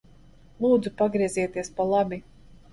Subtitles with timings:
[0.65, 2.23] Lūdzu pagriezieties pa labi.